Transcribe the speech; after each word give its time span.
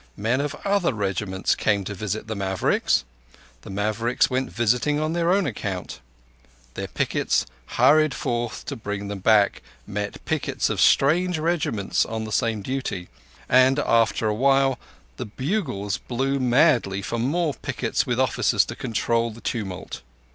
Men 0.17 0.41
of 0.41 0.55
other 0.65 0.95
regiments 0.95 1.53
came 1.53 1.83
to 1.83 1.93
visit 1.93 2.25
the 2.25 2.35
Mavericks. 2.35 3.03
The 3.61 3.69
Mavericks 3.69 4.31
went 4.31 4.49
visiting 4.51 4.99
on 4.99 5.13
their 5.13 5.31
own 5.31 5.45
account. 5.45 5.99
Their 6.73 6.87
pickets 6.87 7.45
hurried 7.77 8.15
forth 8.15 8.65
to 8.65 8.75
bring 8.75 9.09
them 9.09 9.19
back, 9.19 9.61
met 9.85 10.25
pickets 10.25 10.71
of 10.71 10.81
strange 10.81 11.37
regiments 11.37 12.03
on 12.03 12.23
the 12.23 12.31
same 12.31 12.63
duty; 12.63 13.09
and, 13.47 13.77
after 13.77 14.25
a 14.27 14.33
while, 14.33 14.79
the 15.17 15.25
bugles 15.27 15.99
blew 15.99 16.39
madly 16.39 17.03
for 17.03 17.19
more 17.19 17.53
pickets 17.53 18.03
with 18.07 18.19
officers 18.19 18.65
to 18.65 18.75
control 18.75 19.29
the 19.29 19.39
tumult. 19.39 20.01